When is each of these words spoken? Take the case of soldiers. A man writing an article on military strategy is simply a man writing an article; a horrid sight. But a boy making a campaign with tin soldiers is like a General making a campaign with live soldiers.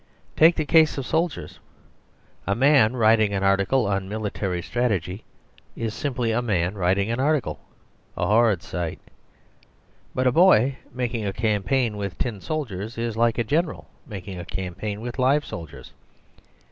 Take 0.35 0.55
the 0.55 0.65
case 0.65 0.97
of 0.97 1.05
soldiers. 1.05 1.59
A 2.47 2.55
man 2.55 2.95
writing 2.95 3.35
an 3.35 3.43
article 3.43 3.85
on 3.85 4.09
military 4.09 4.63
strategy 4.63 5.23
is 5.75 5.93
simply 5.93 6.31
a 6.31 6.41
man 6.41 6.73
writing 6.73 7.11
an 7.11 7.19
article; 7.19 7.59
a 8.17 8.25
horrid 8.25 8.63
sight. 8.63 8.99
But 10.15 10.25
a 10.25 10.31
boy 10.31 10.77
making 10.91 11.27
a 11.27 11.33
campaign 11.33 11.97
with 11.97 12.17
tin 12.17 12.41
soldiers 12.41 12.97
is 12.97 13.15
like 13.15 13.37
a 13.37 13.43
General 13.43 13.89
making 14.07 14.39
a 14.39 14.43
campaign 14.45 15.01
with 15.01 15.19
live 15.19 15.45
soldiers. 15.45 15.93